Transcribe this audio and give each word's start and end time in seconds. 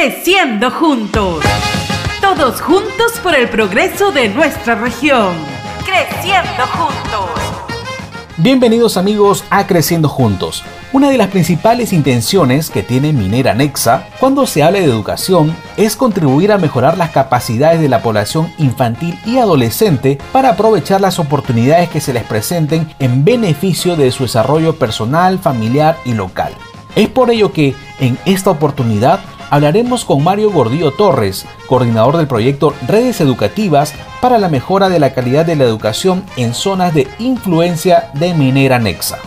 Creciendo 0.00 0.70
juntos. 0.70 1.44
Todos 2.20 2.60
juntos 2.60 3.18
por 3.20 3.34
el 3.34 3.48
progreso 3.48 4.12
de 4.12 4.28
nuestra 4.28 4.76
región. 4.76 5.34
Creciendo 5.84 6.66
juntos. 6.68 7.30
Bienvenidos 8.36 8.96
amigos 8.96 9.42
a 9.50 9.66
Creciendo 9.66 10.08
Juntos. 10.08 10.62
Una 10.92 11.10
de 11.10 11.18
las 11.18 11.30
principales 11.30 11.92
intenciones 11.92 12.70
que 12.70 12.84
tiene 12.84 13.12
Minera 13.12 13.54
Nexa 13.54 14.06
cuando 14.20 14.46
se 14.46 14.62
habla 14.62 14.78
de 14.78 14.84
educación 14.84 15.56
es 15.76 15.96
contribuir 15.96 16.52
a 16.52 16.58
mejorar 16.58 16.96
las 16.96 17.10
capacidades 17.10 17.80
de 17.80 17.88
la 17.88 18.00
población 18.00 18.54
infantil 18.56 19.18
y 19.26 19.38
adolescente 19.38 20.16
para 20.30 20.50
aprovechar 20.50 21.00
las 21.00 21.18
oportunidades 21.18 21.88
que 21.88 22.00
se 22.00 22.12
les 22.12 22.22
presenten 22.22 22.88
en 23.00 23.24
beneficio 23.24 23.96
de 23.96 24.12
su 24.12 24.22
desarrollo 24.22 24.76
personal, 24.76 25.40
familiar 25.40 25.96
y 26.04 26.14
local. 26.14 26.54
Es 26.98 27.08
por 27.08 27.30
ello 27.30 27.52
que 27.52 27.76
en 28.00 28.18
esta 28.26 28.50
oportunidad 28.50 29.20
hablaremos 29.50 30.04
con 30.04 30.24
Mario 30.24 30.50
Gordillo 30.50 30.90
Torres, 30.90 31.46
coordinador 31.68 32.16
del 32.16 32.26
proyecto 32.26 32.74
Redes 32.88 33.20
Educativas 33.20 33.94
para 34.20 34.36
la 34.38 34.48
mejora 34.48 34.88
de 34.88 34.98
la 34.98 35.14
calidad 35.14 35.46
de 35.46 35.54
la 35.54 35.62
educación 35.62 36.24
en 36.36 36.54
zonas 36.54 36.92
de 36.92 37.06
influencia 37.20 38.10
de 38.14 38.34
Minera 38.34 38.80
Nexa. 38.80 39.18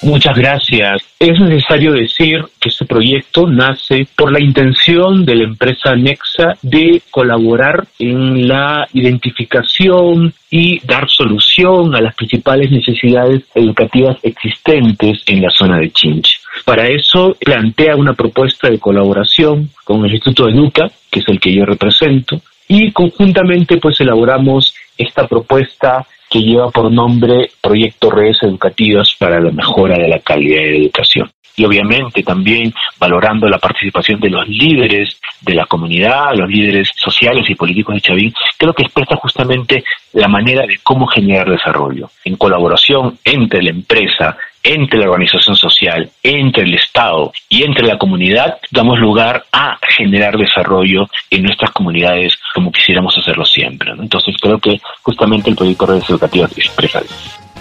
Muchas 0.00 0.34
gracias. 0.34 1.02
Es 1.18 1.38
necesario 1.38 1.92
decir 1.92 2.42
que 2.58 2.70
proyecto 2.92 3.46
nace 3.46 4.06
por 4.14 4.30
la 4.30 4.38
intención 4.38 5.24
de 5.24 5.36
la 5.36 5.44
empresa 5.44 5.96
Nexa 5.96 6.58
de 6.60 7.00
colaborar 7.10 7.86
en 7.98 8.46
la 8.46 8.86
identificación 8.92 10.34
y 10.50 10.78
dar 10.86 11.08
solución 11.08 11.94
a 11.96 12.02
las 12.02 12.14
principales 12.14 12.70
necesidades 12.70 13.44
educativas 13.54 14.18
existentes 14.22 15.22
en 15.26 15.40
la 15.40 15.48
zona 15.50 15.78
de 15.78 15.90
Chinch. 15.90 16.38
Para 16.66 16.86
eso 16.86 17.34
plantea 17.40 17.96
una 17.96 18.12
propuesta 18.12 18.68
de 18.68 18.78
colaboración 18.78 19.70
con 19.84 20.04
el 20.04 20.12
Instituto 20.12 20.44
de 20.44 20.52
Educa, 20.52 20.90
que 21.10 21.20
es 21.20 21.28
el 21.28 21.40
que 21.40 21.54
yo 21.54 21.64
represento, 21.64 22.42
y 22.68 22.92
conjuntamente 22.92 23.78
pues 23.78 23.98
elaboramos 24.00 24.74
esta 24.98 25.26
propuesta 25.26 26.06
que 26.32 26.40
lleva 26.40 26.70
por 26.70 26.90
nombre 26.90 27.50
Proyecto 27.60 28.10
Redes 28.10 28.38
Educativas 28.42 29.14
para 29.18 29.38
la 29.38 29.50
Mejora 29.50 29.98
de 29.98 30.08
la 30.08 30.18
Calidad 30.20 30.62
de 30.62 30.78
Educación. 30.78 31.30
Y 31.54 31.66
obviamente 31.66 32.22
también 32.22 32.72
valorando 32.98 33.46
la 33.46 33.58
participación 33.58 34.18
de 34.18 34.30
los 34.30 34.48
líderes 34.48 35.20
de 35.42 35.52
la 35.52 35.66
comunidad, 35.66 36.34
los 36.34 36.48
líderes 36.48 36.88
sociales 36.96 37.44
y 37.50 37.54
políticos 37.54 37.96
de 37.96 38.00
Chavín, 38.00 38.34
creo 38.56 38.72
que 38.72 38.84
expresa 38.84 39.16
justamente 39.16 39.84
la 40.14 40.28
manera 40.28 40.66
de 40.66 40.78
cómo 40.82 41.06
generar 41.06 41.50
desarrollo, 41.50 42.08
en 42.24 42.36
colaboración 42.36 43.18
entre 43.24 43.62
la 43.62 43.70
empresa, 43.70 44.38
entre 44.62 44.98
la 44.98 45.06
organización 45.06 45.56
social, 45.56 46.10
entre 46.22 46.64
el 46.64 46.74
Estado 46.74 47.32
y 47.48 47.64
entre 47.64 47.86
la 47.86 47.98
comunidad, 47.98 48.58
damos 48.70 48.98
lugar 48.98 49.44
a 49.52 49.78
generar 49.96 50.36
desarrollo 50.36 51.08
en 51.30 51.42
nuestras 51.42 51.70
comunidades 51.72 52.38
como 52.54 52.72
quisiéramos 52.72 53.16
hacerlo 53.18 53.44
siempre. 53.44 53.92
Entonces 53.98 54.36
creo 54.40 54.58
que 54.58 54.80
justamente 55.02 55.50
el 55.50 55.56
proyecto 55.56 55.86
Redes 55.86 56.08
Educativas 56.08 56.56
expresa 56.56 57.00
eso. 57.00 57.14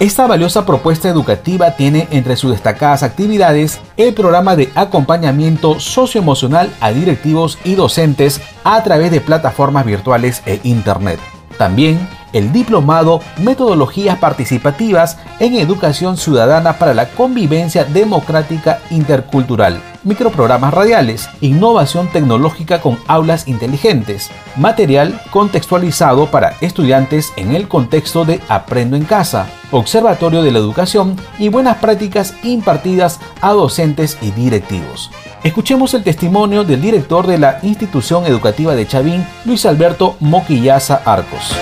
Esta 0.00 0.28
valiosa 0.28 0.64
propuesta 0.64 1.08
educativa 1.08 1.72
tiene 1.72 2.06
entre 2.12 2.36
sus 2.36 2.52
destacadas 2.52 3.02
actividades 3.02 3.80
el 3.96 4.14
programa 4.14 4.54
de 4.54 4.68
acompañamiento 4.76 5.80
socioemocional 5.80 6.70
a 6.80 6.92
directivos 6.92 7.58
y 7.64 7.74
docentes 7.74 8.40
a 8.62 8.80
través 8.84 9.10
de 9.10 9.20
plataformas 9.20 9.84
virtuales 9.84 10.44
e 10.46 10.60
Internet. 10.62 11.18
También 11.58 11.98
el 12.32 12.52
diplomado 12.52 13.20
Metodologías 13.38 14.18
Participativas 14.18 15.18
en 15.40 15.54
Educación 15.54 16.16
Ciudadana 16.16 16.78
para 16.78 16.94
la 16.94 17.08
Convivencia 17.08 17.84
Democrática 17.84 18.80
Intercultural, 18.90 19.80
microprogramas 20.04 20.74
radiales, 20.74 21.28
innovación 21.40 22.08
tecnológica 22.08 22.80
con 22.80 22.98
aulas 23.06 23.48
inteligentes, 23.48 24.30
material 24.56 25.20
contextualizado 25.30 26.30
para 26.30 26.54
estudiantes 26.60 27.32
en 27.36 27.54
el 27.54 27.68
contexto 27.68 28.24
de 28.24 28.40
Aprendo 28.48 28.96
en 28.96 29.04
Casa, 29.04 29.46
Observatorio 29.70 30.42
de 30.42 30.52
la 30.52 30.58
Educación 30.58 31.16
y 31.38 31.48
buenas 31.48 31.76
prácticas 31.76 32.34
impartidas 32.42 33.20
a 33.40 33.52
docentes 33.52 34.18
y 34.22 34.30
directivos. 34.30 35.10
Escuchemos 35.44 35.94
el 35.94 36.02
testimonio 36.02 36.64
del 36.64 36.80
director 36.80 37.26
de 37.26 37.38
la 37.38 37.60
institución 37.62 38.26
educativa 38.26 38.74
de 38.74 38.86
Chavín, 38.86 39.24
Luis 39.44 39.66
Alberto 39.66 40.16
Moquillaza 40.20 41.00
Arcos 41.04 41.54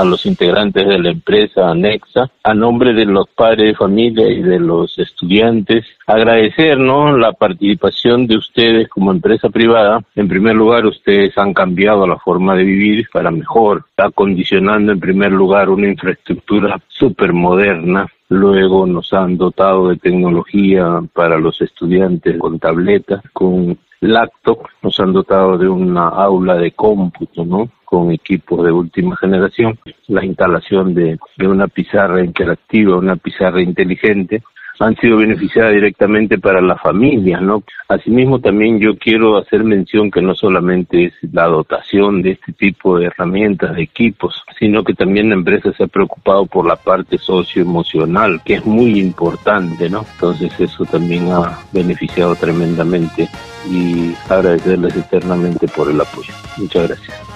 a 0.00 0.04
los 0.04 0.24
integrantes 0.24 0.88
de 0.88 0.98
la 0.98 1.10
empresa 1.10 1.70
anexa, 1.70 2.30
a 2.42 2.54
nombre 2.54 2.94
de 2.94 3.04
los 3.04 3.28
padres 3.28 3.66
de 3.66 3.74
familia 3.74 4.28
y 4.28 4.40
de 4.40 4.58
los 4.58 4.98
estudiantes, 4.98 5.84
agradecernos 6.06 7.18
la 7.18 7.32
participación 7.32 8.26
de 8.26 8.38
ustedes 8.38 8.88
como 8.88 9.12
empresa 9.12 9.50
privada. 9.50 10.02
En 10.16 10.26
primer 10.26 10.56
lugar, 10.56 10.86
ustedes 10.86 11.36
han 11.36 11.52
cambiado 11.52 12.06
la 12.06 12.16
forma 12.16 12.56
de 12.56 12.64
vivir 12.64 13.08
para 13.12 13.30
mejor, 13.30 13.84
acondicionando 13.96 14.92
en 14.92 15.00
primer 15.00 15.32
lugar 15.32 15.68
una 15.68 15.88
infraestructura 15.88 16.80
súper 16.88 17.34
moderna 17.34 18.06
Luego 18.30 18.86
nos 18.86 19.12
han 19.12 19.36
dotado 19.36 19.88
de 19.88 19.96
tecnología 19.96 21.00
para 21.12 21.36
los 21.36 21.60
estudiantes 21.60 22.38
con 22.38 22.60
tabletas, 22.60 23.22
con 23.32 23.76
laptop, 24.00 24.68
nos 24.82 24.98
han 25.00 25.12
dotado 25.12 25.58
de 25.58 25.68
una 25.68 26.06
aula 26.08 26.54
de 26.54 26.70
cómputo, 26.70 27.44
¿no? 27.44 27.68
Con 27.84 28.12
equipos 28.12 28.64
de 28.64 28.70
última 28.70 29.16
generación, 29.16 29.76
la 30.06 30.24
instalación 30.24 30.94
de, 30.94 31.18
de 31.36 31.48
una 31.48 31.66
pizarra 31.66 32.24
interactiva, 32.24 32.96
una 32.96 33.16
pizarra 33.16 33.60
inteligente, 33.60 34.44
han 34.80 34.96
sido 34.96 35.18
beneficiadas 35.18 35.74
directamente 35.74 36.38
para 36.38 36.60
las 36.60 36.80
familias, 36.80 37.42
¿no? 37.42 37.62
Asimismo, 37.88 38.40
también 38.40 38.80
yo 38.80 38.96
quiero 38.96 39.36
hacer 39.36 39.62
mención 39.62 40.10
que 40.10 40.22
no 40.22 40.34
solamente 40.34 41.06
es 41.06 41.12
la 41.32 41.46
dotación 41.46 42.22
de 42.22 42.32
este 42.32 42.52
tipo 42.54 42.98
de 42.98 43.06
herramientas, 43.06 43.76
de 43.76 43.82
equipos, 43.82 44.42
sino 44.58 44.82
que 44.82 44.94
también 44.94 45.28
la 45.28 45.34
empresa 45.34 45.72
se 45.72 45.84
ha 45.84 45.86
preocupado 45.86 46.46
por 46.46 46.66
la 46.66 46.76
parte 46.76 47.18
socioemocional, 47.18 48.40
que 48.42 48.54
es 48.54 48.64
muy 48.64 48.98
importante, 48.98 49.90
¿no? 49.90 50.06
Entonces 50.14 50.58
eso 50.58 50.84
también 50.86 51.30
ha 51.30 51.58
beneficiado 51.72 52.34
tremendamente 52.34 53.28
y 53.70 54.14
agradecerles 54.28 54.96
eternamente 54.96 55.68
por 55.68 55.90
el 55.90 56.00
apoyo. 56.00 56.32
Muchas 56.56 56.88
gracias. 56.88 57.29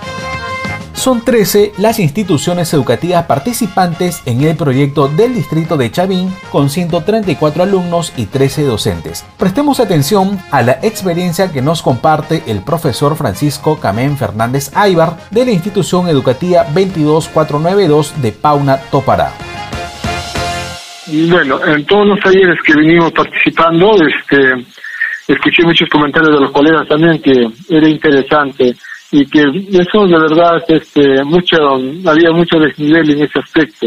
Son 0.94 1.24
13 1.24 1.72
las 1.78 1.98
instituciones 1.98 2.72
educativas 2.72 3.26
participantes 3.26 4.22
en 4.26 4.42
el 4.42 4.56
proyecto 4.56 5.08
del 5.08 5.34
distrito 5.34 5.76
de 5.76 5.90
Chavín 5.90 6.30
con 6.50 6.70
134 6.70 7.64
alumnos 7.64 8.12
y 8.16 8.26
13 8.26 8.62
docentes. 8.62 9.26
Prestemos 9.36 9.80
atención 9.80 10.38
a 10.52 10.62
la 10.62 10.78
experiencia 10.82 11.52
que 11.52 11.62
nos 11.62 11.82
comparte 11.82 12.44
el 12.46 12.62
profesor 12.62 13.16
Francisco 13.16 13.78
Camén 13.80 14.16
Fernández 14.16 14.70
Aybar 14.74 15.16
de 15.30 15.44
la 15.44 15.50
institución 15.50 16.08
educativa 16.08 16.64
22492 16.72 18.22
de 18.22 18.32
Pauna 18.32 18.78
Topará. 18.90 19.32
Bueno, 21.28 21.62
en 21.66 21.84
todos 21.84 22.06
los 22.06 22.20
talleres 22.20 22.56
que 22.64 22.74
venimos 22.74 23.12
participando, 23.12 23.94
este, 24.06 24.64
escuché 25.28 25.64
muchos 25.64 25.88
comentarios 25.90 26.34
de 26.34 26.40
los 26.40 26.52
colegas 26.52 26.88
también 26.88 27.20
que 27.20 27.50
era 27.68 27.88
interesante 27.88 28.74
y 29.16 29.24
que 29.26 29.42
eso 29.70 30.06
de 30.06 30.18
verdad 30.18 30.60
este 30.66 31.22
mucho 31.22 31.56
había 32.04 32.32
mucho 32.32 32.58
desnivel 32.58 33.12
en 33.12 33.22
ese 33.22 33.38
aspecto 33.38 33.86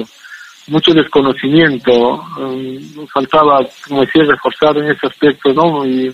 mucho 0.67 0.93
desconocimiento 0.93 1.91
um, 2.39 3.05
faltaba 3.13 3.59
como 3.85 4.01
decía 4.05 4.23
reforzar 4.23 4.77
en 4.77 4.91
ese 4.91 5.05
aspecto 5.05 5.51
no 5.51 5.85
y 5.85 6.09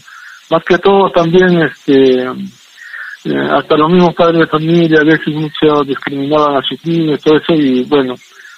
más 0.50 0.64
que 0.66 0.80
todo 0.80 1.12
también 1.12 1.62
este 1.62 2.24
eh, 2.24 3.48
hasta 3.52 3.78
los 3.78 3.92
mismos 3.92 4.16
padres 4.16 4.40
de 4.40 4.48
familia 4.48 5.02
a 5.02 5.06
veces 5.06 5.28
mucho 5.28 5.84
discriminaban 5.86 6.58
a 6.58 6.64
sus 6.68 6.84
niños 6.84 7.22
todo 7.22 7.38
eso 7.38 7.54
y 7.54 7.84
bueno 7.84 8.16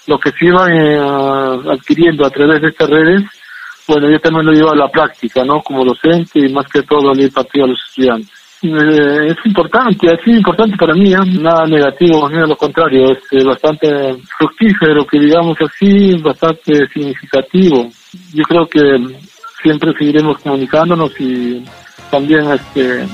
lo 0.08 0.18
que 0.18 0.32
se 0.40 0.46
iban 0.46 0.72
eh, 0.72 0.98
adquiriendo 1.70 2.26
a 2.26 2.30
través 2.30 2.62
de 2.62 2.70
estas 2.70 2.90
redes 2.90 3.24
bueno 3.90 4.10
yo 4.10 4.20
también 4.22 4.46
lo 4.46 4.54
llevo 4.54 4.72
a 4.72 4.78
la 4.78 4.88
práctica 4.88 5.44
no 5.44 5.62
como 5.62 5.84
docente 5.84 6.40
y 6.40 6.54
más 6.54 6.66
que 6.72 6.82
todo 6.84 7.14
le 7.14 7.26
he 7.26 7.28
a 7.28 7.68
los 7.68 7.80
estudiantes 7.90 8.35
eh, 8.62 9.28
es 9.28 9.38
importante, 9.46 10.10
ha 10.10 10.24
sido 10.24 10.38
importante 10.38 10.76
para 10.78 10.94
mí, 10.94 11.14
¿eh? 11.14 11.18
nada 11.40 11.66
negativo, 11.68 12.30
ni 12.30 12.38
lo 12.38 12.56
contrario, 12.56 13.12
es 13.12 13.20
eh, 13.32 13.44
bastante 13.44 13.88
fructífero, 14.38 15.06
que 15.06 15.20
digamos 15.20 15.58
así, 15.62 16.16
bastante 16.22 16.88
significativo. 16.88 17.90
Yo 18.34 18.44
creo 18.44 18.68
que 18.68 18.82
siempre 19.62 19.92
seguiremos 19.98 20.40
comunicándonos 20.40 21.12
y 21.20 21.64
también 22.10 22.50
este, 22.52 23.06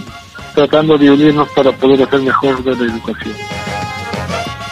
tratando 0.53 0.97
de 0.97 1.11
unirnos 1.11 1.49
para 1.49 1.71
poder 1.71 2.03
hacer 2.03 2.21
mejor 2.21 2.63
de 2.63 2.75
la 2.75 2.93
educación. 2.93 3.35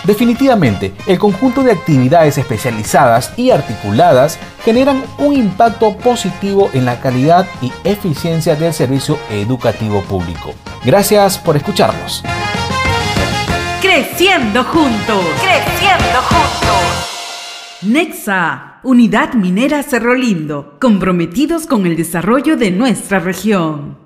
Definitivamente, 0.10 0.92
el 1.06 1.20
conjunto 1.20 1.62
de 1.62 1.72
actividades 1.72 2.40
especializadas 2.40 3.32
y 3.38 3.52
articuladas 3.52 4.40
generan 4.66 5.04
un 5.20 5.36
impacto 5.36 5.96
positivo 5.98 6.72
en 6.74 6.86
la 6.86 7.00
calidad 7.00 7.46
y 7.62 7.72
eficiencia 7.84 8.56
del 8.56 8.74
servicio 8.74 9.20
educativo 9.30 10.02
público. 10.02 10.56
Gracias 10.84 11.38
por 11.38 11.58
escucharnos. 11.58 12.24
Creciendo 13.84 14.64
juntos, 14.64 15.24
creciendo 15.44 16.20
juntos. 16.24 17.84
Nexa, 17.84 18.80
Unidad 18.82 19.34
Minera 19.34 19.84
Cerro 19.84 20.16
Lindo, 20.16 20.80
comprometidos 20.82 21.68
con 21.68 21.86
el 21.86 21.96
desarrollo 21.96 22.58
de 22.58 22.72
nuestra 22.72 23.20
región. 23.20 24.00